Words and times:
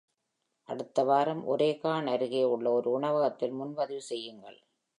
அடுத்த 0.69 1.03
வாரம் 1.03 1.43
ஒரேகான் 1.47 2.07
அருகே 2.07 2.43
உள்ள 2.45 2.67
ஒரு 2.71 2.89
உணவகத்தில் 2.91 3.53
முன்பதிவு 3.53 4.03
செய்யுங்கள் 4.03 4.59